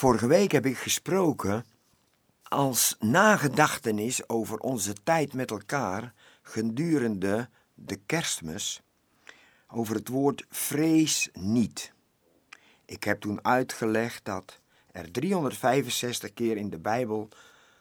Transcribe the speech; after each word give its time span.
Vorige 0.00 0.26
week 0.26 0.52
heb 0.52 0.66
ik 0.66 0.78
gesproken 0.78 1.64
als 2.42 2.96
nagedachtenis 2.98 4.28
over 4.28 4.58
onze 4.58 4.92
tijd 5.02 5.32
met 5.32 5.50
elkaar 5.50 6.12
gedurende 6.42 7.48
de 7.74 7.96
kerstmis 8.06 8.82
over 9.68 9.94
het 9.94 10.08
woord 10.08 10.44
vrees 10.48 11.28
niet. 11.32 11.92
Ik 12.84 13.04
heb 13.04 13.20
toen 13.20 13.44
uitgelegd 13.44 14.24
dat 14.24 14.60
er 14.92 15.10
365 15.12 16.34
keer 16.34 16.56
in 16.56 16.70
de 16.70 16.78
Bijbel 16.78 17.28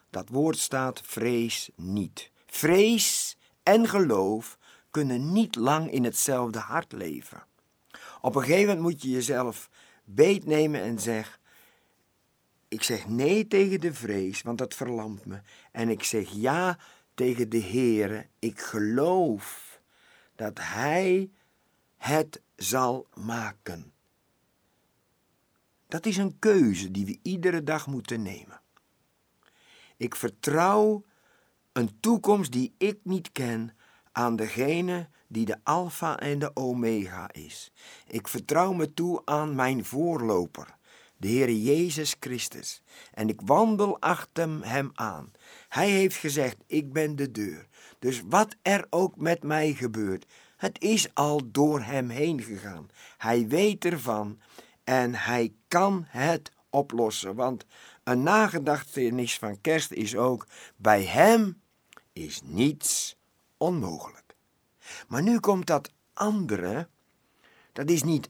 dat 0.09 0.29
woord 0.29 0.57
staat 0.57 1.01
vrees 1.03 1.69
niet. 1.75 2.31
Vrees 2.45 3.37
en 3.63 3.87
geloof 3.87 4.57
kunnen 4.91 5.31
niet 5.31 5.55
lang 5.55 5.91
in 5.91 6.03
hetzelfde 6.03 6.59
hart 6.59 6.91
leven. 6.91 7.43
Op 8.21 8.35
een 8.35 8.41
gegeven 8.41 8.67
moment 8.67 8.81
moet 8.81 9.01
je 9.01 9.09
jezelf 9.09 9.69
beetnemen 10.03 10.81
en 10.81 10.99
zeggen: 10.99 11.45
Ik 12.67 12.83
zeg 12.83 13.07
nee 13.07 13.47
tegen 13.47 13.79
de 13.79 13.93
vrees, 13.93 14.41
want 14.41 14.57
dat 14.57 14.73
verlamt 14.73 15.25
me. 15.25 15.39
En 15.71 15.89
ik 15.89 16.03
zeg 16.03 16.29
ja 16.29 16.77
tegen 17.13 17.49
de 17.49 17.61
Heere. 17.61 18.27
Ik 18.39 18.59
geloof 18.59 19.79
dat 20.35 20.59
Hij 20.61 21.29
het 21.97 22.41
zal 22.55 23.07
maken. 23.13 23.91
Dat 25.87 26.05
is 26.05 26.17
een 26.17 26.39
keuze 26.39 26.91
die 26.91 27.05
we 27.05 27.19
iedere 27.21 27.63
dag 27.63 27.87
moeten 27.87 28.21
nemen. 28.21 28.61
Ik 29.97 30.15
vertrouw 30.15 31.03
een 31.71 31.99
toekomst 31.99 32.51
die 32.51 32.73
ik 32.77 32.99
niet 33.03 33.31
ken 33.31 33.77
aan 34.11 34.35
degene 34.35 35.09
die 35.27 35.45
de 35.45 35.57
Alpha 35.63 36.19
en 36.19 36.39
de 36.39 36.55
Omega 36.55 37.31
is. 37.31 37.71
Ik 38.07 38.27
vertrouw 38.27 38.73
me 38.73 38.93
toe 38.93 39.21
aan 39.25 39.55
mijn 39.55 39.85
voorloper, 39.85 40.76
de 41.17 41.27
Heer 41.27 41.51
Jezus 41.51 42.15
Christus, 42.19 42.81
en 43.13 43.29
ik 43.29 43.41
wandel 43.45 43.99
achter 43.99 44.49
hem 44.61 44.91
aan. 44.93 45.31
Hij 45.69 45.89
heeft 45.89 46.15
gezegd: 46.15 46.55
Ik 46.67 46.93
ben 46.93 47.15
de 47.15 47.31
deur. 47.31 47.67
Dus 47.99 48.21
wat 48.25 48.55
er 48.61 48.87
ook 48.89 49.15
met 49.15 49.43
mij 49.43 49.73
gebeurt, 49.73 50.25
het 50.57 50.81
is 50.81 51.13
al 51.13 51.51
door 51.51 51.81
hem 51.81 52.09
heen 52.09 52.41
gegaan. 52.41 52.89
Hij 53.17 53.47
weet 53.47 53.85
ervan 53.85 54.39
en 54.83 55.15
hij 55.15 55.53
kan 55.67 56.05
het 56.07 56.51
oplossen. 56.69 57.35
Want 57.35 57.65
een 58.03 58.23
nagedachtenis 58.23 59.37
van 59.37 59.61
kerst 59.61 59.91
is 59.91 60.15
ook: 60.15 60.47
bij 60.75 61.03
hem 61.03 61.61
is 62.13 62.41
niets 62.43 63.17
onmogelijk. 63.57 64.35
Maar 65.07 65.21
nu 65.21 65.39
komt 65.39 65.67
dat 65.67 65.91
andere, 66.13 66.87
dat 67.73 67.89
is 67.89 68.03
niet 68.03 68.29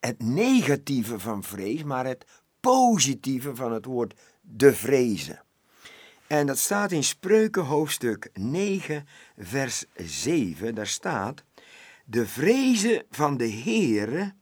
het 0.00 0.22
negatieve 0.22 1.18
van 1.18 1.42
vrees, 1.42 1.82
maar 1.82 2.06
het 2.06 2.24
positieve 2.60 3.54
van 3.54 3.72
het 3.72 3.84
woord 3.84 4.14
de 4.40 4.74
vrezen. 4.74 5.42
En 6.26 6.46
dat 6.46 6.58
staat 6.58 6.92
in 6.92 7.04
Spreuken 7.04 7.64
hoofdstuk 7.64 8.30
9, 8.32 9.06
vers 9.38 9.84
7. 9.94 10.74
Daar 10.74 10.86
staat: 10.86 11.44
De 12.04 12.26
vrezen 12.26 13.04
van 13.10 13.36
de 13.36 13.50
Heere, 13.50 14.34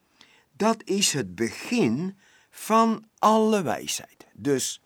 dat 0.52 0.82
is 0.84 1.12
het 1.12 1.34
begin 1.34 2.18
van 2.50 3.04
alle 3.18 3.62
wijsheid. 3.62 4.26
Dus 4.34 4.80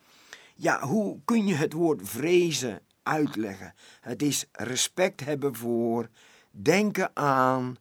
ja, 0.54 0.80
hoe 0.80 1.20
kun 1.24 1.46
je 1.46 1.54
het 1.54 1.72
woord 1.72 2.08
vrezen 2.08 2.80
uitleggen? 3.02 3.74
Het 4.00 4.22
is 4.22 4.44
respect 4.52 5.24
hebben 5.24 5.54
voor, 5.56 6.08
denken 6.50 7.10
aan 7.16 7.76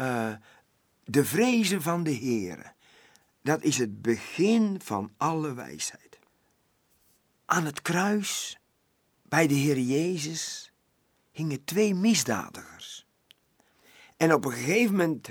uh, 0.00 0.32
de 1.04 1.24
vrezen 1.24 1.82
van 1.82 2.02
de 2.02 2.14
Heere. 2.14 2.72
Dat 3.42 3.62
is 3.62 3.78
het 3.78 4.02
begin 4.02 4.80
van 4.82 5.12
alle 5.16 5.54
wijsheid. 5.54 6.18
Aan 7.44 7.64
het 7.64 7.82
kruis, 7.82 8.58
bij 9.22 9.46
de 9.46 9.54
Heer 9.54 9.78
Jezus, 9.78 10.72
hingen 11.30 11.64
twee 11.64 11.94
misdadigers. 11.94 13.06
En 14.16 14.32
op 14.34 14.44
een 14.44 14.52
gegeven 14.52 14.96
moment 14.96 15.28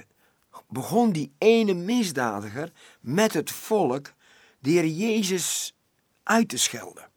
begon 0.70 1.12
die 1.12 1.34
ene 1.38 1.74
misdadiger 1.74 2.72
met 3.02 3.34
het 3.34 3.52
volk 3.52 4.14
de 4.60 4.70
Heer 4.70 4.88
Jezus 4.88 5.76
uit 6.24 6.50
te 6.50 6.58
schelden. 6.58 7.12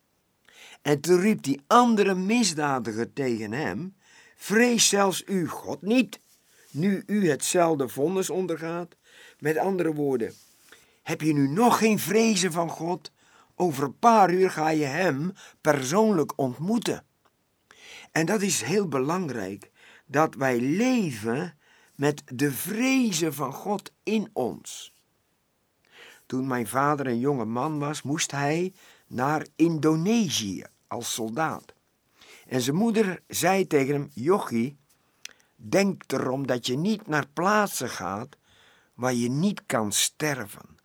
En 0.83 1.01
toen 1.01 1.21
riep 1.21 1.43
die 1.43 1.61
andere 1.67 2.15
misdadiger 2.15 3.13
tegen 3.13 3.53
hem: 3.53 3.97
Vrees 4.37 4.89
zelfs 4.89 5.23
u 5.27 5.49
God 5.49 5.83
niet, 5.83 6.21
nu 6.77 7.03
u 7.07 7.29
hetzelfde 7.31 7.89
vonnis 7.89 8.31
ondergaat. 8.31 8.97
Met 9.39 9.57
andere 9.57 9.95
woorden, 9.95 10.33
heb 11.03 11.21
je 11.21 11.33
nu 11.33 11.49
nog 11.49 11.79
geen 11.79 11.99
vrezen 11.99 12.53
van 12.53 12.69
God? 12.69 13.13
Over 13.55 13.85
een 13.85 13.99
paar 13.99 14.33
uur 14.33 14.51
ga 14.51 14.69
je 14.69 14.85
Hem 14.85 15.33
persoonlijk 15.61 16.33
ontmoeten. 16.37 17.05
En 18.13 18.27
dat 18.27 18.43
is 18.43 18.63
heel 18.63 18.89
belangrijk, 18.89 19.71
dat 20.07 20.35
wij 20.35 20.61
leven 20.61 21.59
met 21.95 22.23
de 22.25 22.53
vrezen 22.53 23.35
van 23.35 23.53
God 23.53 23.93
in 24.03 24.31
ons. 24.33 24.95
Toen 26.27 26.47
mijn 26.47 26.67
vader 26.67 27.07
een 27.07 27.19
jonge 27.19 27.45
man 27.45 27.79
was, 27.79 28.03
moest 28.03 28.31
hij 28.31 28.73
naar 29.07 29.47
Indonesië 29.57 30.65
als 30.87 31.15
soldaat. 31.15 31.75
En 32.47 32.61
zijn 32.61 32.77
moeder 32.77 33.23
zei 33.27 33.67
tegen 33.67 33.95
hem: 33.95 34.11
Jochie, 34.15 34.77
denk 35.57 36.03
erom 36.07 36.47
dat 36.47 36.67
je 36.67 36.77
niet 36.77 37.07
naar 37.07 37.27
plaatsen 37.33 37.89
gaat 37.89 38.37
waar 38.95 39.15
je 39.15 39.31
niet 39.31 39.63
kan 39.67 39.93
sterven. 39.93 40.79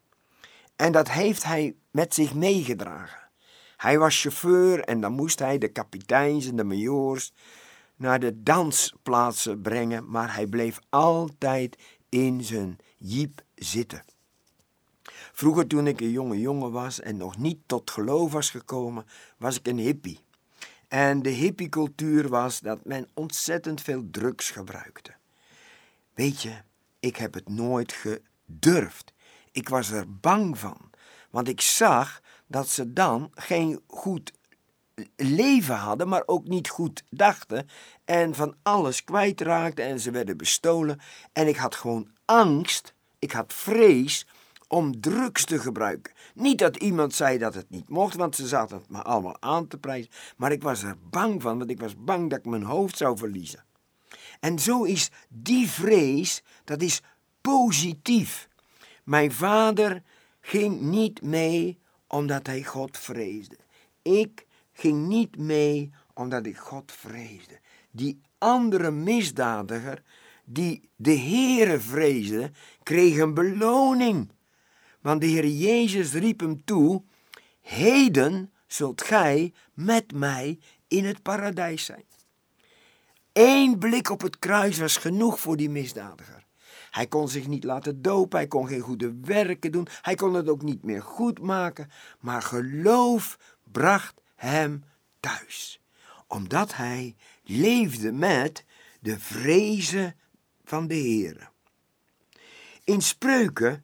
En 0.75 0.91
dat 0.91 1.09
heeft 1.09 1.43
hij 1.43 1.75
met 1.91 2.13
zich 2.13 2.33
meegedragen. 2.33 3.29
Hij 3.77 3.99
was 3.99 4.21
chauffeur 4.21 4.79
en 4.79 5.01
dan 5.01 5.11
moest 5.11 5.39
hij 5.39 5.57
de 5.57 5.67
kapiteins 5.67 6.47
en 6.47 6.55
de 6.55 6.63
majoors 6.63 7.33
naar 7.95 8.19
de 8.19 8.43
dansplaatsen 8.43 9.61
brengen, 9.61 10.09
maar 10.09 10.35
hij 10.35 10.47
bleef 10.47 10.79
altijd 10.89 11.77
in 12.09 12.43
zijn 12.43 12.77
jeep 12.97 13.41
zitten. 13.55 14.03
Vroeger, 15.31 15.67
toen 15.67 15.87
ik 15.87 16.01
een 16.01 16.11
jonge 16.11 16.39
jongen 16.39 16.71
was 16.71 16.99
en 16.99 17.17
nog 17.17 17.37
niet 17.37 17.59
tot 17.65 17.91
geloof 17.91 18.31
was 18.31 18.49
gekomen, 18.49 19.05
was 19.37 19.57
ik 19.57 19.67
een 19.67 19.77
hippie. 19.77 20.19
En 20.91 21.21
de 21.21 21.29
hippiecultuur 21.29 22.29
was 22.29 22.59
dat 22.59 22.85
men 22.85 23.09
ontzettend 23.13 23.81
veel 23.81 24.07
drugs 24.11 24.49
gebruikte. 24.49 25.11
Weet 26.13 26.41
je, 26.41 26.53
ik 26.99 27.15
heb 27.15 27.33
het 27.33 27.49
nooit 27.49 27.93
gedurfd. 27.93 29.13
Ik 29.51 29.69
was 29.69 29.91
er 29.91 30.17
bang 30.19 30.57
van, 30.57 30.89
want 31.29 31.47
ik 31.47 31.61
zag 31.61 32.21
dat 32.47 32.69
ze 32.69 32.93
dan 32.93 33.31
geen 33.33 33.81
goed 33.87 34.31
leven 35.15 35.75
hadden, 35.75 36.07
maar 36.07 36.23
ook 36.25 36.47
niet 36.47 36.69
goed 36.69 37.03
dachten 37.09 37.69
en 38.05 38.35
van 38.35 38.55
alles 38.63 39.03
kwijtraakten 39.03 39.85
en 39.85 39.99
ze 39.99 40.11
werden 40.11 40.37
bestolen. 40.37 40.99
En 41.33 41.47
ik 41.47 41.57
had 41.57 41.75
gewoon 41.75 42.11
angst, 42.25 42.93
ik 43.19 43.31
had 43.31 43.53
vrees 43.53 44.27
om 44.71 45.01
drugs 45.01 45.45
te 45.45 45.59
gebruiken. 45.59 46.13
Niet 46.33 46.59
dat 46.59 46.77
iemand 46.77 47.13
zei 47.13 47.37
dat 47.37 47.53
het 47.53 47.69
niet 47.69 47.89
mocht, 47.89 48.15
want 48.15 48.35
ze 48.35 48.47
zaten 48.47 48.77
het 48.77 48.89
me 48.89 49.01
allemaal 49.01 49.37
aan 49.41 49.67
te 49.67 49.77
prijzen, 49.77 50.11
maar 50.37 50.51
ik 50.51 50.63
was 50.63 50.83
er 50.83 50.97
bang 51.09 51.41
van, 51.41 51.57
want 51.57 51.69
ik 51.69 51.79
was 51.79 52.03
bang 52.03 52.29
dat 52.29 52.39
ik 52.39 52.45
mijn 52.45 52.63
hoofd 52.63 52.97
zou 52.97 53.17
verliezen. 53.17 53.63
En 54.39 54.59
zo 54.59 54.83
is 54.83 55.11
die 55.29 55.69
vrees, 55.69 56.43
dat 56.63 56.81
is 56.81 57.01
positief. 57.41 58.49
Mijn 59.03 59.31
vader 59.31 60.03
ging 60.41 60.81
niet 60.81 61.21
mee 61.21 61.79
omdat 62.07 62.47
hij 62.47 62.63
God 62.63 62.97
vreesde. 62.97 63.57
Ik 64.01 64.45
ging 64.73 65.07
niet 65.07 65.37
mee 65.37 65.91
omdat 66.13 66.45
ik 66.45 66.57
God 66.57 66.91
vreesde. 66.91 67.59
Die 67.91 68.21
andere 68.37 68.91
misdadiger, 68.91 70.03
die 70.45 70.89
de 70.95 71.17
Heere 71.17 71.79
vreesde, 71.79 72.51
kreeg 72.83 73.17
een 73.17 73.33
beloning. 73.33 74.29
Want 75.01 75.21
de 75.21 75.27
Heer 75.27 75.47
Jezus 75.47 76.13
riep 76.13 76.39
hem 76.39 76.63
toe: 76.63 77.03
Heden 77.61 78.51
zult 78.67 79.01
gij 79.01 79.53
met 79.73 80.13
mij 80.13 80.59
in 80.87 81.05
het 81.05 81.21
paradijs 81.21 81.85
zijn. 81.85 82.03
Eén 83.33 83.77
blik 83.77 84.09
op 84.09 84.21
het 84.21 84.39
kruis 84.39 84.77
was 84.77 84.97
genoeg 84.97 85.39
voor 85.39 85.57
die 85.57 85.69
misdadiger. 85.69 86.45
Hij 86.91 87.07
kon 87.07 87.29
zich 87.29 87.47
niet 87.47 87.63
laten 87.63 88.01
dopen, 88.01 88.37
hij 88.37 88.47
kon 88.47 88.67
geen 88.67 88.79
goede 88.79 89.13
werken 89.21 89.71
doen, 89.71 89.87
hij 90.01 90.15
kon 90.15 90.33
het 90.33 90.49
ook 90.49 90.61
niet 90.61 90.83
meer 90.83 91.01
goed 91.01 91.39
maken, 91.39 91.91
maar 92.19 92.41
geloof 92.41 93.37
bracht 93.71 94.21
hem 94.35 94.83
thuis, 95.19 95.81
omdat 96.27 96.75
hij 96.75 97.15
leefde 97.43 98.11
met 98.11 98.65
de 98.99 99.19
vrezen 99.19 100.15
van 100.63 100.87
de 100.87 100.95
Heer. 100.95 101.51
In 102.83 103.01
spreuken 103.01 103.83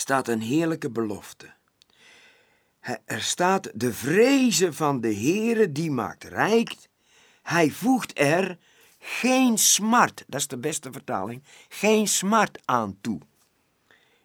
staat 0.00 0.28
een 0.28 0.40
heerlijke 0.40 0.90
belofte. 0.90 1.54
Er 3.04 3.22
staat 3.22 3.70
de 3.74 3.92
vrezen 3.92 4.74
van 4.74 5.00
de 5.00 5.14
Heere 5.14 5.72
die 5.72 5.90
maakt 5.90 6.24
rijk. 6.24 6.76
Hij 7.42 7.70
voegt 7.70 8.18
er 8.18 8.58
geen 8.98 9.58
smart, 9.58 10.24
dat 10.26 10.40
is 10.40 10.48
de 10.48 10.58
beste 10.58 10.92
vertaling, 10.92 11.42
geen 11.68 12.08
smart 12.08 12.58
aan 12.64 12.98
toe. 13.00 13.20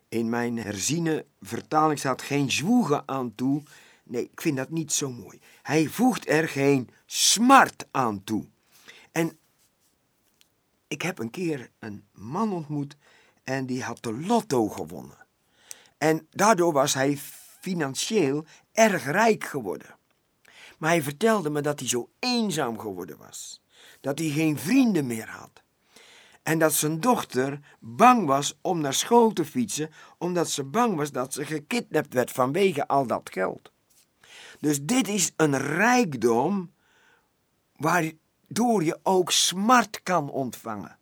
In 0.10 0.30
mijn 0.30 0.58
herziene 0.58 1.26
vertaling 1.42 2.00
staat 2.00 2.22
geen 2.22 2.52
zwoegen 2.52 3.08
aan 3.08 3.36
toe. 3.36 3.64
Nee, 4.04 4.24
ik 4.24 4.42
vind 4.42 4.58
dat 4.58 4.70
niet 4.70 4.92
zo 4.92 5.12
mooi. 5.12 5.40
Hij 5.62 5.88
voegt 5.88 6.30
er 6.30 6.50
geen 6.50 6.90
smart 7.06 7.88
aan 7.92 8.24
toe. 8.24 8.46
En 9.12 9.38
ik 10.88 11.02
heb 11.02 11.20
een 11.20 11.30
keer 11.30 11.70
een 11.80 12.04
man 12.14 12.52
ontmoet 12.52 12.96
en 13.44 13.66
die 13.66 13.84
had 13.84 14.04
de 14.04 14.14
lotto 14.14 14.68
gewonnen. 14.68 15.21
En 16.02 16.28
daardoor 16.30 16.74
was 16.74 16.94
hij 16.94 17.18
financieel 17.60 18.46
erg 18.72 19.06
rijk 19.06 19.44
geworden. 19.44 19.96
Maar 20.78 20.90
hij 20.90 21.02
vertelde 21.02 21.50
me 21.50 21.62
dat 21.62 21.80
hij 21.80 21.88
zo 21.88 22.10
eenzaam 22.20 22.80
geworden 22.80 23.18
was. 23.18 23.62
Dat 24.00 24.20
hij 24.20 24.30
geen 24.30 24.60
vrienden 24.60 25.08
meer 25.08 25.30
had. 25.30 25.64
En 26.44 26.60
dat 26.60 26.74
zijn 26.74 27.00
dochter 27.00 27.60
bang 27.80 28.26
was 28.26 28.58
om 28.62 28.82
naar 28.82 28.94
school 28.94 29.34
te 29.34 29.46
fietsen, 29.46 29.90
omdat 30.18 30.50
ze 30.50 30.64
bang 30.64 30.96
was 30.96 31.12
dat 31.12 31.34
ze 31.34 31.46
gekidnapt 31.46 32.14
werd 32.14 32.32
vanwege 32.32 32.88
al 32.88 33.08
dat 33.08 33.30
geld. 33.32 33.72
Dus 34.60 34.84
dit 34.84 35.08
is 35.08 35.32
een 35.36 35.58
rijkdom 35.58 36.74
waardoor 37.76 38.84
je 38.84 39.00
ook 39.04 39.32
smart 39.32 40.04
kan 40.04 40.30
ontvangen. 40.30 41.00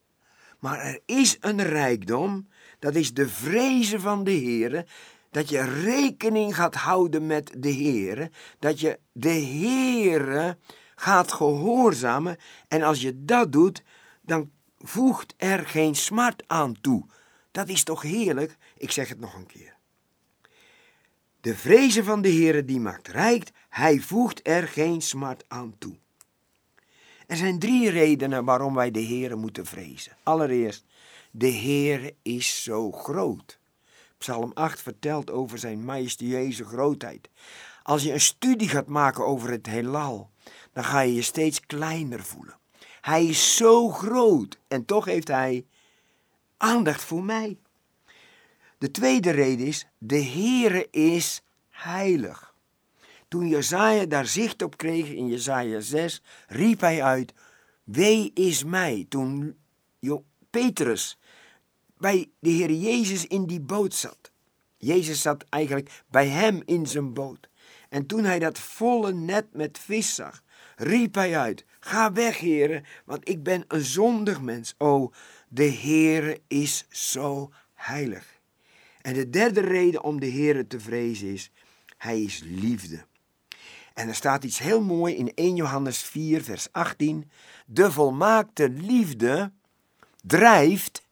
Maar 0.60 0.80
er 0.80 1.00
is 1.06 1.38
een 1.40 1.64
rijkdom, 1.64 2.48
dat 2.80 2.96
is 2.96 3.14
de 3.14 3.28
vrezen 3.28 4.02
van 4.02 4.24
de 4.24 4.32
Heere, 4.32 4.86
dat 5.32 5.50
je 5.50 5.82
rekening 5.84 6.56
gaat 6.56 6.76
houden 6.76 7.26
met 7.26 7.52
de 7.58 7.74
Heere, 7.74 8.32
dat 8.60 8.80
je 8.80 9.00
de 9.12 9.30
Heere 9.30 10.58
gaat 10.96 11.32
gehoorzamen 11.32 12.38
en 12.68 12.82
als 12.82 13.02
je 13.02 13.26
dat 13.26 13.52
doet, 13.52 13.84
dan 14.22 14.52
voegt 14.78 15.34
er 15.38 15.68
geen 15.68 15.96
smart 15.96 16.44
aan 16.48 16.82
toe. 16.82 17.06
Dat 17.52 17.68
is 17.68 17.84
toch 17.84 18.02
heerlijk? 18.02 18.58
Ik 18.78 18.92
zeg 18.92 19.10
het 19.10 19.20
nog 19.20 19.34
een 19.34 19.46
keer. 19.46 19.78
De 21.42 21.56
vrezen 21.56 22.04
van 22.04 22.22
de 22.22 22.30
Heere 22.30 22.66
die 22.66 22.80
maakt 22.80 23.08
rijk, 23.08 23.50
hij 23.70 24.00
voegt 24.00 24.48
er 24.48 24.68
geen 24.68 25.02
smart 25.02 25.44
aan 25.48 25.76
toe. 25.78 25.98
Er 27.30 27.38
zijn 27.38 27.60
drie 27.60 27.90
redenen 27.90 28.46
waarom 28.46 28.74
wij 28.76 28.92
de 28.92 29.04
Heere 29.04 29.36
moeten 29.36 29.66
vrezen. 29.66 30.18
Allereerst, 30.24 30.86
de 31.32 31.52
Heere 31.52 32.16
is 32.22 32.64
zo 32.64 32.92
groot. 32.92 33.60
Psalm 34.18 34.52
8 34.54 34.82
vertelt 34.82 35.32
over 35.32 35.58
zijn 35.58 35.86
majestueuze 35.86 36.66
grootheid. 36.66 37.30
Als 37.84 38.04
je 38.04 38.14
een 38.14 38.22
studie 38.22 38.70
gaat 38.70 38.88
maken 38.88 39.26
over 39.26 39.50
het 39.52 39.66
heelal, 39.66 40.30
dan 40.74 40.84
ga 40.84 41.00
je 41.00 41.14
je 41.14 41.22
steeds 41.22 41.66
kleiner 41.66 42.24
voelen. 42.24 42.58
Hij 43.02 43.26
is 43.26 43.56
zo 43.56 43.90
groot 43.90 44.60
en 44.68 44.86
toch 44.86 45.06
heeft 45.06 45.28
hij 45.28 45.66
aandacht 46.58 47.04
voor 47.04 47.24
mij. 47.24 47.58
De 48.78 48.92
tweede 48.92 49.30
reden 49.30 49.66
is, 49.66 49.88
de 49.98 50.24
Heere 50.24 50.88
is 50.92 51.42
heilig. 51.70 52.49
Toen 53.30 53.48
Jezaja 53.48 54.06
daar 54.06 54.28
zicht 54.28 54.62
op 54.62 54.78
kreeg 54.78 55.08
in 55.10 55.28
Jezaja 55.28 55.80
6, 55.80 56.22
riep 56.48 56.80
hij 56.80 57.04
uit, 57.04 57.34
Wee 57.84 58.32
is 58.34 58.64
mij. 58.64 59.06
Toen 59.10 59.58
Petrus 60.50 61.18
bij 61.98 62.30
de 62.40 62.50
Heer 62.50 62.72
Jezus 62.72 63.28
in 63.28 63.46
die 63.46 63.62
boot 63.62 63.94
zat. 63.94 64.32
Jezus 64.78 65.22
zat 65.22 65.46
eigenlijk 65.50 66.04
bij 66.08 66.28
hem 66.28 66.62
in 66.66 66.88
zijn 66.88 67.14
boot. 67.14 67.50
En 67.90 68.06
toen 68.06 68.24
hij 68.24 68.40
dat 68.40 68.60
volle 68.60 69.14
net 69.14 69.46
met 69.54 69.80
vis 69.80 70.16
zag, 70.16 70.44
riep 70.76 71.16
hij 71.16 71.38
uit: 71.38 71.66
Ga 71.80 72.12
weg, 72.12 72.38
heren, 72.38 72.86
want 73.06 73.30
ik 73.30 73.44
ben 73.44 73.64
een 73.68 73.84
zondig 73.84 74.42
mens. 74.42 74.76
O, 74.78 75.12
de 75.50 75.72
Heere 75.72 76.42
is 76.48 76.86
zo 76.90 77.52
heilig. 77.74 78.40
En 79.02 79.14
de 79.14 79.30
derde 79.30 79.62
reden 79.62 80.04
om 80.04 80.20
de 80.20 80.32
Heere 80.32 80.68
te 80.68 80.80
vrezen 80.80 81.28
is: 81.28 81.52
Hij 81.98 82.22
is 82.22 82.42
liefde. 82.46 83.06
En 84.00 84.08
er 84.08 84.16
staat 84.16 84.44
iets 84.44 84.60
heel 84.60 84.82
mooi 84.82 85.16
in 85.16 85.32
1 85.36 85.56
Johannes 85.56 86.02
4, 86.02 86.44
vers 86.44 86.68
18. 86.72 87.30
De 87.66 87.92
volmaakte 87.92 88.70
liefde 88.70 89.52
drijft 90.22 91.08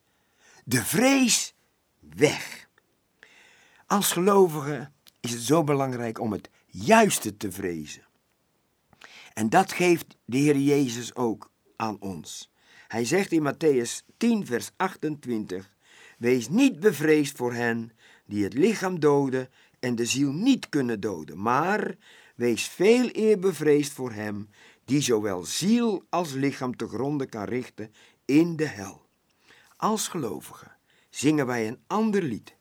de 0.63 0.83
vrees 0.83 1.55
weg. 1.99 2.67
Als 3.85 4.11
gelovige 4.11 4.91
is 5.19 5.31
het 5.31 5.41
zo 5.41 5.63
belangrijk 5.63 6.19
om 6.19 6.31
het 6.31 6.49
juiste 6.65 7.37
te 7.37 7.51
vrezen. 7.51 8.05
En 9.33 9.49
dat 9.49 9.71
geeft 9.71 10.17
de 10.25 10.37
Heer 10.37 10.57
Jezus 10.57 11.15
ook 11.15 11.51
aan 11.75 11.97
ons. 11.99 12.51
Hij 12.87 13.05
zegt 13.05 13.31
in 13.31 13.53
Matthäus 13.53 14.15
10, 14.17 14.45
vers 14.45 14.69
28: 14.75 15.75
Wees 16.17 16.49
niet 16.49 16.79
bevreesd 16.79 17.37
voor 17.37 17.53
hen 17.53 17.91
die 18.25 18.43
het 18.43 18.53
lichaam 18.53 18.99
doden 18.99 19.49
en 19.79 19.95
de 19.95 20.05
ziel 20.05 20.31
niet 20.31 20.69
kunnen 20.69 20.99
doden, 20.99 21.41
maar 21.41 21.95
wees 22.37 22.67
veel 22.67 23.09
eer 23.11 23.39
bevreesd 23.39 23.91
voor 23.91 24.11
hem 24.11 24.49
die 24.85 25.01
zowel 25.01 25.43
ziel 25.43 26.03
als 26.09 26.31
lichaam 26.31 26.75
te 26.75 26.87
gronde 26.87 27.25
kan 27.25 27.43
richten 27.43 27.93
in 28.25 28.55
de 28.55 28.65
hel. 28.65 29.05
Als 29.77 30.07
gelovigen 30.07 30.71
zingen 31.09 31.45
wij 31.45 31.67
een 31.67 31.79
ander 31.87 32.23
lied, 32.23 32.55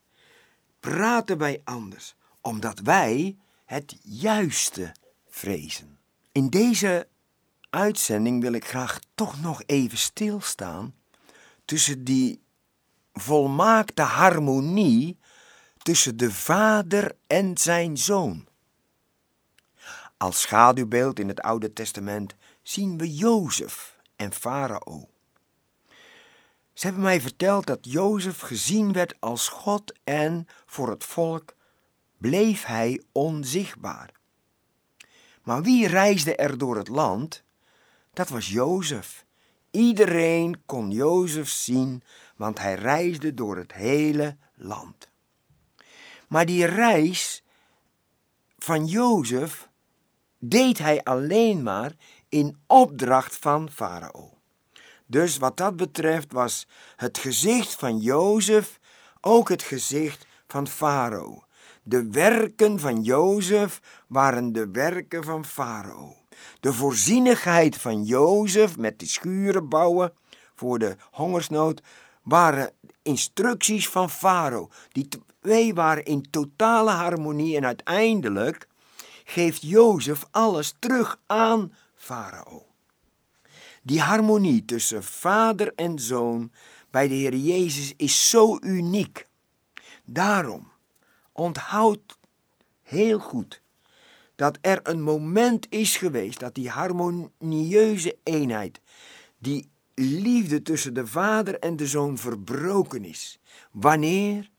praten 0.81 1.39
wij 1.39 1.61
anders, 1.65 2.17
omdat 2.41 2.79
wij 2.79 3.37
het 3.65 3.97
juiste 4.03 4.95
vrezen. 5.29 5.99
In 6.33 6.49
deze 6.51 7.09
uitzending 7.71 8.43
wil 8.43 8.53
ik 8.53 8.65
graag 8.65 9.01
toch 9.15 9.41
nog 9.41 9.63
even 9.67 9.99
stilstaan 9.99 10.95
tussen 11.65 12.05
die 12.05 12.41
volmaakte 13.13 14.03
harmonie 14.03 15.19
tussen 15.83 16.17
de 16.17 16.33
Vader 16.33 17.17
en 17.27 17.59
zijn 17.59 17.97
Zoon. 17.97 18.46
Als 20.19 20.41
schaduwbeeld 20.41 21.19
in 21.19 21.29
het 21.29 21.41
Oude 21.41 21.73
Testament 21.73 22.35
zien 22.63 22.99
we 22.99 23.15
Jozef 23.15 23.99
en 24.17 24.33
Farao. 24.33 25.09
Ze 26.73 26.87
hebben 26.87 27.03
mij 27.03 27.21
verteld 27.21 27.67
dat 27.67 27.79
Jozef 27.81 28.41
gezien 28.41 28.93
werd 28.93 29.15
als 29.21 29.49
God 29.49 29.93
en 30.05 30.47
voor 30.67 30.91
het 30.91 31.05
volk 31.05 31.55
bleef 32.19 32.65
hij 32.65 33.03
onzichtbaar. 33.13 34.11
Maar 35.43 35.63
wie 35.63 35.87
reisde 35.87 36.37
er 36.37 36.59
door 36.59 36.77
het 36.77 36.89
land? 36.89 37.43
Dat 38.13 38.29
was 38.29 38.49
Jozef. 38.49 39.25
Iedereen 39.71 40.63
kon 40.67 40.91
Jozef 40.91 41.49
zien, 41.49 42.03
want 42.37 42.59
hij 42.59 42.75
reisde 42.75 43.35
door 43.35 43.57
het 43.57 43.73
hele 43.73 44.37
land. 44.55 45.11
Maar 46.29 46.47
die 46.47 46.65
reis 46.65 47.45
van 48.59 48.87
Jozef 48.87 49.66
deed 50.49 50.79
hij 50.79 51.03
alleen 51.03 51.63
maar 51.63 51.93
in 52.29 52.59
opdracht 52.67 53.37
van 53.37 53.71
Farao. 53.71 54.31
Dus 55.07 55.37
wat 55.37 55.57
dat 55.57 55.77
betreft 55.77 56.33
was 56.33 56.67
het 56.97 57.19
gezicht 57.19 57.75
van 57.75 57.99
Jozef 57.99 58.79
ook 59.21 59.49
het 59.49 59.63
gezicht 59.63 60.27
van 60.47 60.69
Farao. 60.69 61.45
De 61.83 62.11
werken 62.11 62.79
van 62.81 63.03
Jozef 63.03 63.81
waren 64.07 64.53
de 64.53 64.71
werken 64.71 65.25
van 65.25 65.45
Farao. 65.45 66.17
De 66.61 66.73
voorzienigheid 66.73 67.77
van 67.77 68.05
Jozef 68.05 68.77
met 68.77 68.99
de 68.99 69.07
schuren 69.07 69.69
bouwen 69.69 70.13
voor 70.55 70.79
de 70.79 70.97
hongersnood 71.11 71.83
waren 72.23 72.73
instructies 73.03 73.89
van 73.89 74.11
Farao. 74.11 74.69
Die 74.93 75.09
twee 75.41 75.75
waren 75.75 76.05
in 76.05 76.31
totale 76.31 76.91
harmonie 76.91 77.57
en 77.57 77.65
uiteindelijk 77.65 78.67
geeft 79.29 79.63
Jozef 79.63 80.25
alles 80.31 80.75
terug 80.79 81.19
aan 81.27 81.73
Farao. 81.95 82.67
Die 83.83 84.01
harmonie 84.01 84.65
tussen 84.65 85.05
vader 85.05 85.73
en 85.75 85.99
zoon 85.99 86.53
bij 86.91 87.09
de 87.09 87.15
Heer 87.15 87.37
Jezus 87.37 87.93
is 87.97 88.31
zo 88.31 88.59
uniek. 88.61 89.27
Daarom 90.05 90.73
onthoud 91.33 92.19
heel 92.83 93.19
goed 93.19 93.63
dat 94.35 94.59
er 94.61 94.81
een 94.83 95.03
moment 95.03 95.67
is 95.71 95.97
geweest 95.97 96.39
dat 96.39 96.55
die 96.55 96.71
harmonieuze 96.71 98.17
eenheid, 98.23 98.81
die 99.39 99.69
liefde 99.95 100.63
tussen 100.63 100.95
de 100.95 101.07
vader 101.07 101.59
en 101.59 101.77
de 101.77 101.87
zoon 101.87 102.19
verbroken 102.19 103.05
is. 103.05 103.39
Wanneer? 103.71 104.51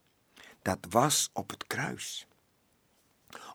Dat 0.62 0.80
was 0.90 1.30
op 1.34 1.50
het 1.50 1.68
kruis. 1.68 2.28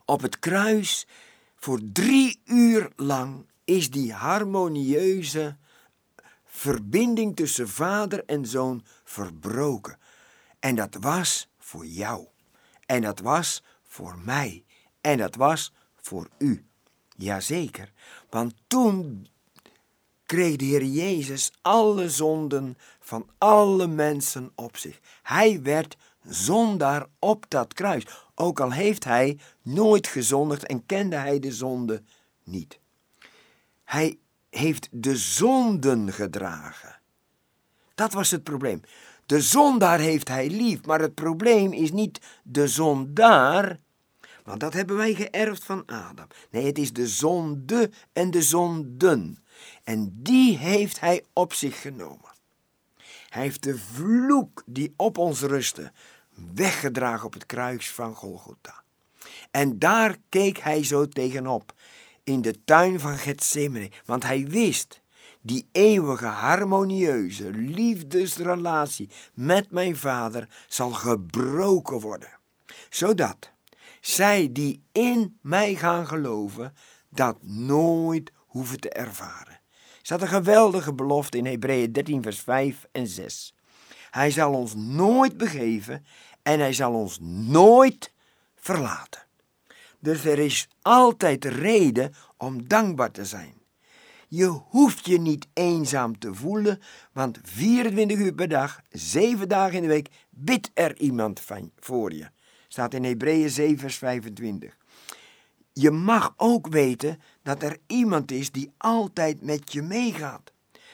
Op 0.05 0.21
het 0.21 0.39
kruis, 0.39 1.07
voor 1.55 1.79
drie 1.93 2.41
uur 2.45 2.91
lang, 2.95 3.45
is 3.63 3.89
die 3.89 4.13
harmonieuze 4.13 5.57
verbinding 6.45 7.35
tussen 7.35 7.69
vader 7.69 8.25
en 8.25 8.45
zoon 8.45 8.83
verbroken. 9.03 9.97
En 10.59 10.75
dat 10.75 10.97
was 10.99 11.49
voor 11.57 11.85
jou. 11.85 12.27
En 12.85 13.01
dat 13.01 13.19
was 13.19 13.63
voor 13.83 14.17
mij. 14.17 14.63
En 15.01 15.17
dat 15.17 15.35
was 15.35 15.73
voor 15.95 16.27
u. 16.37 16.65
Jazeker, 17.15 17.91
want 18.29 18.53
toen 18.67 19.27
kreeg 20.25 20.55
de 20.55 20.65
Heer 20.65 20.83
Jezus 20.83 21.51
alle 21.61 22.09
zonden 22.09 22.77
van 22.99 23.29
alle 23.37 23.87
mensen 23.87 24.51
op 24.55 24.77
zich. 24.77 24.99
Hij 25.21 25.61
werd 25.61 25.97
zondaar 26.29 27.05
op 27.19 27.45
dat 27.47 27.73
kruis. 27.73 28.03
Ook 28.35 28.59
al 28.59 28.71
heeft 28.71 29.03
hij 29.03 29.39
nooit 29.61 30.07
gezondigd 30.07 30.65
en 30.65 30.85
kende 30.85 31.15
hij 31.15 31.39
de 31.39 31.51
zonde 31.51 32.03
niet. 32.43 32.79
Hij 33.83 34.17
heeft 34.49 34.87
de 34.91 35.17
zonden 35.17 36.13
gedragen. 36.13 36.99
Dat 37.95 38.13
was 38.13 38.31
het 38.31 38.43
probleem. 38.43 38.81
De 39.25 39.41
zondaar 39.41 39.99
heeft 39.99 40.27
hij 40.27 40.49
lief, 40.49 40.85
maar 40.85 41.01
het 41.01 41.13
probleem 41.13 41.73
is 41.73 41.91
niet 41.91 42.19
de 42.43 42.67
zondaar, 42.67 43.79
want 44.43 44.59
dat 44.59 44.73
hebben 44.73 44.95
wij 44.95 45.13
geërfd 45.13 45.63
van 45.63 45.85
Adam. 45.85 46.27
Nee, 46.49 46.65
het 46.65 46.77
is 46.77 46.93
de 46.93 47.07
zonde 47.07 47.91
en 48.13 48.31
de 48.31 48.41
zonden. 48.41 49.43
En 49.83 50.13
die 50.13 50.57
heeft 50.57 50.99
hij 50.99 51.23
op 51.33 51.53
zich 51.53 51.81
genomen. 51.81 52.31
Hij 53.29 53.41
heeft 53.41 53.63
de 53.63 53.77
vloek 53.77 54.63
die 54.65 54.93
op 54.97 55.17
ons 55.17 55.41
rustte 55.41 55.91
weggedragen 56.53 57.25
op 57.25 57.33
het 57.33 57.45
kruis 57.45 57.91
van 57.91 58.15
Golgotha. 58.15 58.83
En 59.51 59.79
daar 59.79 60.17
keek 60.29 60.57
hij 60.57 60.83
zo 60.83 61.07
tegenop, 61.07 61.73
in 62.23 62.41
de 62.41 62.63
tuin 62.63 62.99
van 62.99 63.17
Gethsemane, 63.17 63.91
want 64.05 64.23
hij 64.23 64.47
wist, 64.47 65.01
die 65.41 65.67
eeuwige, 65.71 66.25
harmonieuze 66.25 67.51
liefdesrelatie 67.51 69.09
met 69.33 69.71
mijn 69.71 69.97
vader 69.97 70.49
zal 70.67 70.91
gebroken 70.91 71.99
worden, 71.99 72.39
zodat 72.89 73.51
zij 74.01 74.49
die 74.51 74.83
in 74.91 75.37
mij 75.41 75.75
gaan 75.75 76.07
geloven, 76.07 76.73
dat 77.09 77.37
nooit 77.41 78.31
hoeven 78.37 78.79
te 78.79 78.89
ervaren. 78.89 79.53
Er 79.53 79.99
staat 80.01 80.21
een 80.21 80.27
geweldige 80.27 80.93
belofte 80.93 81.37
in 81.37 81.45
Hebreeën 81.45 81.91
13, 81.91 82.21
vers 82.21 82.39
5 82.39 82.85
en 82.91 83.07
6. 83.07 83.55
Hij 84.13 84.31
zal 84.31 84.53
ons 84.53 84.75
nooit 84.75 85.37
begeven 85.37 86.05
en 86.41 86.59
hij 86.59 86.73
zal 86.73 86.93
ons 86.93 87.19
nooit 87.21 88.11
verlaten. 88.55 89.23
Dus 89.99 90.25
er 90.25 90.39
is 90.39 90.67
altijd 90.81 91.45
reden 91.45 92.13
om 92.37 92.67
dankbaar 92.67 93.11
te 93.11 93.25
zijn. 93.25 93.53
Je 94.27 94.45
hoeft 94.45 95.05
je 95.05 95.19
niet 95.19 95.47
eenzaam 95.53 96.19
te 96.19 96.33
voelen, 96.33 96.81
want 97.11 97.39
24 97.43 98.17
uur 98.17 98.33
per 98.33 98.47
dag, 98.47 98.81
7 98.89 99.49
dagen 99.49 99.75
in 99.75 99.81
de 99.81 99.87
week, 99.87 100.09
bidt 100.29 100.71
er 100.73 100.97
iemand 100.97 101.39
van, 101.39 101.71
voor 101.79 102.13
je. 102.13 102.29
Staat 102.67 102.93
in 102.93 103.03
Hebreeën 103.03 103.49
7, 103.49 103.77
vers 103.77 103.97
25. 103.97 104.77
Je 105.71 105.91
mag 105.91 106.33
ook 106.37 106.67
weten 106.67 107.21
dat 107.43 107.63
er 107.63 107.77
iemand 107.87 108.31
is 108.31 108.51
die 108.51 108.71
altijd 108.77 109.41
met 109.41 109.71
je 109.71 109.81
meegaat. 109.81 110.52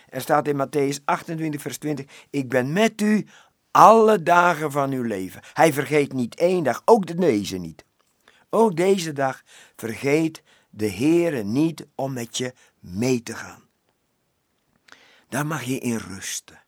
Er 0.10 0.22
staat 0.22 0.48
in 0.48 0.68
Matthäus 0.68 1.06
28, 1.06 1.62
vers 1.62 1.78
20: 1.78 2.06
Ik 2.30 2.50
ben 2.50 2.74
met 2.74 3.02
u 3.02 3.26
alle 3.72 4.24
dagen 4.24 4.72
van 4.72 4.92
uw 4.92 5.04
leven. 5.04 5.42
Hij 5.54 5.74
vergeet 5.74 6.14
niet 6.14 6.36
één 6.36 6.64
dag, 6.64 6.82
ook 6.86 7.18
deze 7.18 7.58
niet. 7.58 7.86
Ook 8.50 8.76
deze 8.76 9.14
dag 9.14 9.42
vergeet 9.76 10.44
de 10.70 10.92
Heere 10.92 11.44
niet 11.44 11.88
om 11.96 12.14
met 12.14 12.38
je 12.38 12.54
mee 12.80 13.24
te 13.24 13.36
gaan. 13.36 13.64
Daar 15.30 15.46
mag 15.48 15.64
je 15.64 15.80
in 15.80 15.98
rusten. 15.98 16.62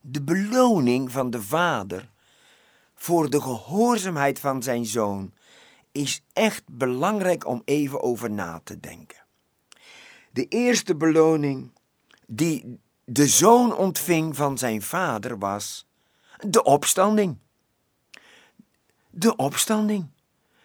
De 0.00 0.22
beloning 0.22 1.10
van 1.12 1.30
de 1.30 1.42
Vader 1.42 2.10
voor 2.94 3.30
de 3.30 3.40
gehoorzaamheid 3.40 4.38
van 4.38 4.62
zijn 4.62 4.86
zoon 4.86 5.32
is 5.92 6.22
echt 6.32 6.62
belangrijk 6.66 7.46
om 7.46 7.62
even 7.64 8.02
over 8.02 8.30
na 8.30 8.60
te 8.64 8.80
denken. 8.80 9.16
De 10.30 10.48
eerste 10.48 10.96
beloning 10.96 11.72
die 12.30 12.80
de 13.04 13.26
zoon 13.26 13.76
ontving 13.76 14.36
van 14.36 14.58
zijn 14.58 14.82
vader 14.82 15.38
was 15.38 15.86
de 16.40 16.62
opstanding. 16.62 17.38
De 19.10 19.36
opstanding. 19.36 20.10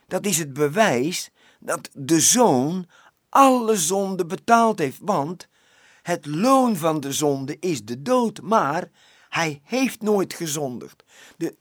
Dat 0.08 0.26
is 0.26 0.38
het 0.38 0.54
bewijs 0.54 1.30
dat 1.60 1.90
de 1.94 2.20
zoon 2.20 2.88
alle 3.30 3.76
zonde 3.76 4.26
betaald 4.26 4.80
heeft, 4.80 5.00
want 5.02 5.48
het 6.02 6.26
loon 6.26 6.76
van 6.76 7.00
de 7.00 7.12
zonde 7.12 7.58
is 7.60 7.86
de 7.86 8.02
dood, 8.02 8.42
maar 8.42 8.90
hij 9.30 9.62
heeft 9.64 10.02
nooit 10.02 10.34
gezondigd. 10.34 11.04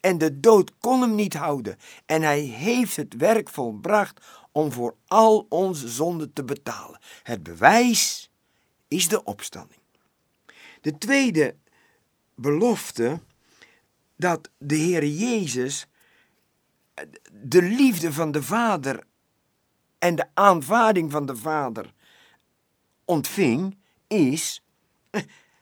En 0.00 0.18
de 0.18 0.40
dood 0.40 0.78
kon 0.78 1.00
hem 1.00 1.14
niet 1.14 1.34
houden. 1.34 1.76
En 2.06 2.22
hij 2.22 2.40
heeft 2.40 2.96
het 2.96 3.16
werk 3.16 3.48
volbracht 3.48 4.20
om 4.52 4.72
voor 4.72 4.96
al 5.06 5.46
onze 5.48 5.88
zonden 5.88 6.32
te 6.32 6.44
betalen. 6.44 7.00
Het 7.22 7.42
bewijs 7.42 8.30
is 8.88 9.08
de 9.08 9.24
opstanding. 9.24 9.81
De 10.82 10.98
tweede 10.98 11.56
belofte 12.34 13.20
dat 14.16 14.50
de 14.58 14.74
Heer 14.74 15.06
Jezus 15.06 15.86
de 17.32 17.62
liefde 17.62 18.12
van 18.12 18.32
de 18.32 18.42
Vader 18.42 19.04
en 19.98 20.14
de 20.14 20.26
aanvaarding 20.34 21.10
van 21.10 21.26
de 21.26 21.36
Vader 21.36 21.92
ontving, 23.04 23.78
is 24.06 24.64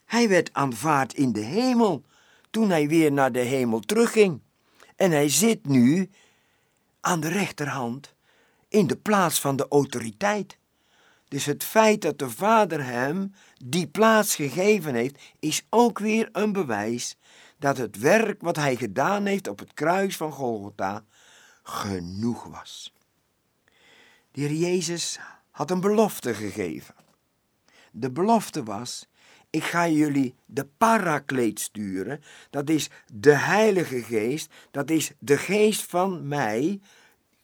hij 0.04 0.28
werd 0.28 0.52
aanvaard 0.52 1.14
in 1.14 1.32
de 1.32 1.40
hemel 1.40 2.04
toen 2.50 2.70
hij 2.70 2.88
weer 2.88 3.12
naar 3.12 3.32
de 3.32 3.38
hemel 3.38 3.80
terugging. 3.80 4.40
En 4.96 5.10
hij 5.10 5.28
zit 5.28 5.66
nu 5.66 6.10
aan 7.00 7.20
de 7.20 7.28
rechterhand 7.28 8.14
in 8.68 8.86
de 8.86 8.96
plaats 8.96 9.40
van 9.40 9.56
de 9.56 9.66
autoriteit. 9.68 10.58
Dus 11.30 11.44
het 11.44 11.64
feit 11.64 12.02
dat 12.02 12.18
de 12.18 12.30
Vader 12.30 12.84
hem 12.84 13.34
die 13.64 13.86
plaats 13.86 14.34
gegeven 14.34 14.94
heeft, 14.94 15.18
is 15.38 15.66
ook 15.68 15.98
weer 15.98 16.28
een 16.32 16.52
bewijs 16.52 17.16
dat 17.58 17.76
het 17.76 17.98
werk 17.98 18.40
wat 18.40 18.56
hij 18.56 18.76
gedaan 18.76 19.26
heeft 19.26 19.48
op 19.48 19.58
het 19.58 19.74
kruis 19.74 20.16
van 20.16 20.32
Golgotha 20.32 21.04
genoeg 21.62 22.44
was. 22.44 22.94
De 24.32 24.40
Heer 24.40 24.52
Jezus 24.52 25.18
had 25.50 25.70
een 25.70 25.80
belofte 25.80 26.34
gegeven. 26.34 26.94
De 27.90 28.10
belofte 28.10 28.62
was 28.62 29.08
ik 29.50 29.64
ga 29.64 29.88
jullie 29.88 30.34
de 30.44 30.66
parakleed 30.76 31.60
sturen. 31.60 32.22
Dat 32.50 32.70
is 32.70 32.90
de 33.12 33.34
Heilige 33.34 34.02
Geest. 34.02 34.52
Dat 34.70 34.90
is 34.90 35.12
de 35.18 35.36
geest 35.36 35.82
van 35.82 36.28
mij. 36.28 36.80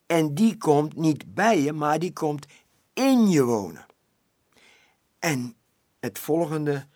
En 0.07 0.35
die 0.35 0.57
komt 0.57 0.97
niet 0.97 1.35
bij 1.35 1.61
je, 1.61 1.73
maar 1.73 1.99
die 1.99 2.13
komt 2.13 2.47
in 2.97 3.29
je 3.29 3.45
wonen. 3.45 3.87
En 5.19 5.57
het 6.01 6.19
volgende 6.19 6.87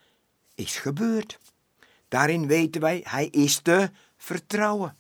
is 0.55 0.77
gebeurd. 0.77 1.39
Daarin 2.09 2.47
weten 2.47 2.81
wij, 2.81 3.01
hij 3.05 3.27
is 3.27 3.61
te 3.61 3.91
vertrouwen. 4.17 4.97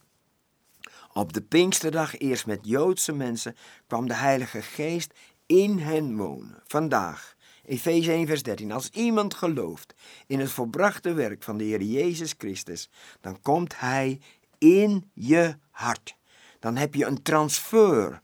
Op 1.13 1.33
de 1.33 1.43
Pinksterdag, 1.43 2.19
eerst 2.19 2.47
met 2.47 2.61
Joodse 2.63 3.13
mensen, 3.13 3.57
kwam 3.87 4.09
de 4.09 4.15
Heilige 4.15 4.63
Geest 4.63 5.13
in 5.47 5.79
hen 5.79 6.17
wonen. 6.17 6.63
Vandaag 6.67 7.37
Efeze 7.65 8.13
1, 8.13 8.27
vers 8.27 8.43
13. 8.43 8.73
Als 8.73 8.91
iemand 8.91 9.35
gelooft 9.35 9.95
in 10.27 10.41
het 10.41 10.51
volbrachte 10.51 11.13
werk 11.13 11.43
van 11.43 11.57
de 11.57 11.65
Heer 11.65 11.83
Jezus 11.83 12.35
Christus, 12.39 12.91
dan 13.21 13.41
komt 13.43 13.81
Hij 13.81 14.21
in 14.59 15.11
je 15.15 15.57
hart. 15.71 16.17
Dan 16.59 16.77
heb 16.77 16.95
je 16.95 17.05
een 17.05 17.23
transfer 17.23 18.23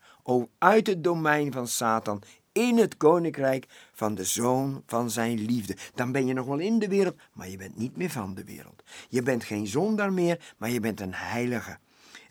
uit 0.59 0.87
het 0.87 1.05
domein 1.05 1.53
van 1.53 1.69
Satan 1.69 2.23
in 2.57 2.79
het 2.79 2.97
koninkrijk 2.97 3.67
van 3.93 4.15
de 4.15 4.25
zoon 4.25 4.83
van 4.87 5.11
zijn 5.11 5.45
liefde. 5.45 5.77
Dan 5.95 6.13
ben 6.13 6.27
je 6.27 6.33
nog 6.33 6.47
wel 6.47 6.59
in 6.59 6.79
de 6.79 6.89
wereld, 6.89 7.17
maar 7.33 7.49
je 7.49 7.57
bent 7.57 7.77
niet 7.77 7.97
meer 7.97 8.11
van 8.11 8.35
de 8.35 8.45
wereld. 8.45 8.83
Je 9.09 9.23
bent 9.23 9.45
geen 9.45 9.67
zondaar 9.67 10.13
meer, 10.13 10.55
maar 10.57 10.71
je 10.71 10.81
bent 10.81 11.01
een 11.01 11.15
heilige. 11.15 11.79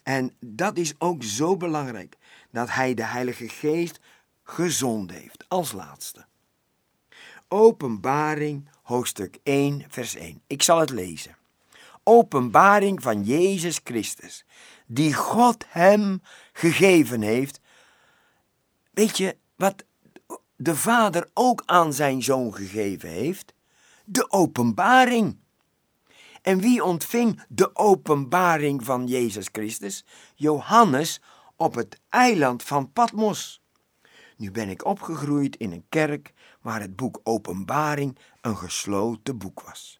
En 0.04 0.34
dat 0.40 0.78
is 0.78 0.94
ook 0.98 1.24
zo 1.24 1.58
belangrijk, 1.58 2.18
dat 2.52 2.70
hij 2.70 2.94
de 2.94 3.04
Heilige 3.04 3.50
Geest 3.50 4.00
gezond 4.44 5.12
heeft 5.12 5.46
als 5.48 5.72
laatste. 5.72 6.26
Openbaring, 7.48 8.70
hoofdstuk 8.82 9.38
1, 9.44 9.86
vers 9.88 10.16
1. 10.16 10.42
Ik 10.48 10.62
zal 10.62 10.80
het 10.80 10.90
lezen. 10.90 11.38
Openbaring 12.04 13.02
van 13.02 13.24
Jezus 13.24 13.80
Christus, 13.84 14.46
die 14.86 15.14
God 15.14 15.66
hem 15.68 16.22
gegeven 16.54 17.22
heeft. 17.22 17.60
Weet 18.92 19.18
je 19.18 19.38
wat 19.56 19.84
de 20.56 20.76
Vader 20.76 21.30
ook 21.34 21.64
aan 21.66 21.94
zijn 21.94 22.24
zoon 22.24 22.54
gegeven 22.56 23.10
heeft? 23.10 23.54
De 24.06 24.32
openbaring. 24.32 25.38
En 26.42 26.60
wie 26.60 26.84
ontving 26.84 27.44
de 27.48 27.76
openbaring 27.76 28.84
van 28.86 29.08
Jezus 29.08 29.48
Christus? 29.52 30.06
Johannes 30.36 31.22
op 31.56 31.76
het 31.76 32.00
eiland 32.10 32.64
van 32.64 32.92
Patmos. 32.92 33.62
Nu 34.38 34.52
ben 34.52 34.70
ik 34.70 34.86
opgegroeid 34.86 35.56
in 35.56 35.72
een 35.72 35.86
kerk 35.90 36.34
waar 36.62 36.82
het 36.82 36.96
boek 36.96 37.20
Openbaring 37.24 38.18
een 38.42 38.58
gesloten 38.58 39.38
boek 39.38 39.62
was. 39.62 40.00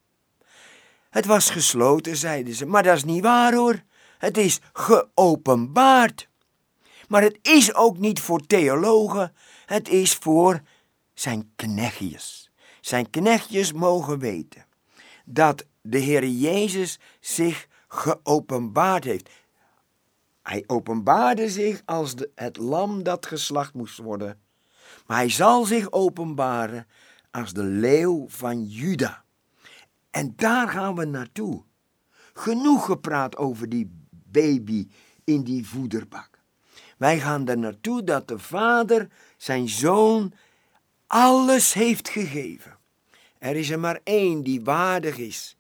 Het 1.10 1.26
was 1.26 1.50
gesloten, 1.50 2.16
zeiden 2.16 2.54
ze, 2.54 2.66
maar 2.66 2.84
dat 2.84 2.96
is 2.96 3.04
niet 3.04 3.24
waar 3.24 3.54
hoor. 3.54 3.84
Het 4.18 4.38
is 4.38 4.60
geopenbaard. 4.74 6.30
Maar 7.08 7.22
het 7.22 7.40
is 7.42 7.74
ook 7.74 7.98
niet 7.98 8.20
voor 8.20 8.46
theologen, 8.46 9.34
het 9.66 9.90
is 9.90 10.14
voor 10.14 10.62
zijn 11.14 11.52
knechtjes. 11.56 12.52
Zijn 12.82 13.10
knechtjes 13.10 13.74
mogen 13.74 14.20
weten 14.20 14.66
dat 15.26 15.66
de 15.82 15.98
Heer 15.98 16.28
Jezus 16.28 17.00
zich 17.20 17.68
geopenbaard 17.88 19.04
heeft. 19.04 19.30
Hij 20.42 20.64
openbaarde 20.68 21.50
zich 21.50 21.82
als 21.86 22.14
het 22.36 22.58
lam 22.58 23.04
dat 23.04 23.26
geslacht 23.26 23.74
moest 23.74 23.98
worden, 23.98 24.42
maar 25.06 25.18
hij 25.18 25.30
zal 25.30 25.66
zich 25.66 25.92
openbaren 25.92 26.88
als 27.32 27.54
de 27.54 27.64
leeuw 27.64 28.26
van 28.30 28.64
Juda. 28.64 29.24
En 30.12 30.34
daar 30.36 30.70
gaan 30.70 30.96
we 30.96 31.06
naartoe. 31.06 31.64
Genoeg 32.34 32.86
gepraat 32.86 33.38
over 33.38 33.70
die 33.70 33.92
baby 34.12 34.88
in 35.24 35.44
die 35.44 35.68
voederbak. 35.68 36.35
Wij 36.98 37.20
gaan 37.20 37.48
er 37.48 37.58
naartoe 37.58 38.04
dat 38.04 38.28
de 38.28 38.40
vader 38.40 39.08
zijn 39.38 39.70
zoon 39.70 40.34
alles 41.08 41.74
heeft 41.74 42.10
gegeven. 42.10 42.78
Er 43.38 43.56
is 43.56 43.70
er 43.70 43.80
maar 43.80 44.00
één 44.04 44.44
die 44.44 44.64
waardig 44.64 45.18
is 45.18 45.58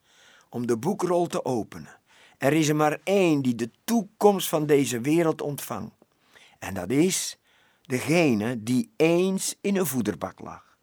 om 0.49 0.67
de 0.67 0.77
boekrol 0.77 1.27
te 1.27 1.45
openen. 1.45 1.99
Er 2.37 2.53
is 2.53 2.67
er 2.67 2.75
maar 2.75 2.99
één 3.03 3.41
die 3.41 3.55
de 3.55 3.71
toekomst 3.83 4.49
van 4.49 4.65
deze 4.65 5.01
wereld 5.01 5.41
ontvangt. 5.41 5.93
En 6.59 6.73
dat 6.73 6.89
is 6.89 7.37
degene 7.81 8.63
die 8.63 8.91
eens 8.95 9.55
in 9.61 9.75
een 9.75 9.85
voederbak 9.85 10.39
lag. 10.39 10.77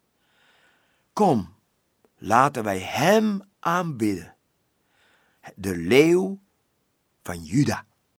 Kom, 1.12 1.54
laten 2.16 2.64
wij 2.64 2.78
hem 2.78 3.42
aanbidden. 3.58 4.34
De 5.54 5.76
leeuw 5.76 6.38
van 7.22 7.44
Juda. 7.44 7.86